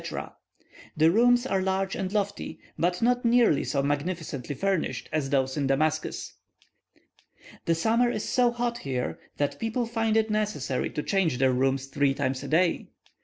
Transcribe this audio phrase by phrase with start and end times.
[0.97, 5.67] The rooms are large and lofty, but not nearly so magnificently furnished as those in
[5.67, 6.37] Damascus.
[7.65, 11.85] The summer is so hot here, that people find it necessary to change their rooms
[11.85, 12.87] three times a day.